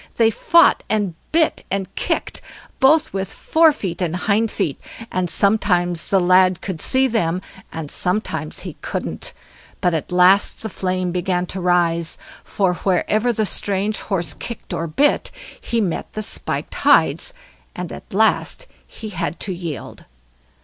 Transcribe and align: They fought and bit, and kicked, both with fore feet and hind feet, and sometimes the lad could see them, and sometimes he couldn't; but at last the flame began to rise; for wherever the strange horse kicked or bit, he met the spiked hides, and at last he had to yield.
They 0.15 0.31
fought 0.31 0.81
and 0.89 1.13
bit, 1.31 1.63
and 1.69 1.93
kicked, 1.93 2.41
both 2.79 3.13
with 3.13 3.31
fore 3.31 3.71
feet 3.71 4.01
and 4.01 4.15
hind 4.15 4.49
feet, 4.49 4.81
and 5.11 5.29
sometimes 5.29 6.07
the 6.07 6.19
lad 6.19 6.59
could 6.59 6.81
see 6.81 7.05
them, 7.05 7.39
and 7.71 7.91
sometimes 7.91 8.61
he 8.61 8.73
couldn't; 8.81 9.31
but 9.79 9.93
at 9.93 10.11
last 10.11 10.63
the 10.63 10.69
flame 10.69 11.11
began 11.11 11.45
to 11.45 11.61
rise; 11.61 12.17
for 12.43 12.73
wherever 12.73 13.31
the 13.31 13.45
strange 13.45 13.99
horse 14.01 14.33
kicked 14.33 14.73
or 14.73 14.87
bit, 14.87 15.29
he 15.61 15.79
met 15.79 16.13
the 16.13 16.23
spiked 16.23 16.73
hides, 16.73 17.31
and 17.75 17.91
at 17.91 18.11
last 18.11 18.65
he 18.87 19.09
had 19.09 19.39
to 19.41 19.53
yield. 19.53 20.05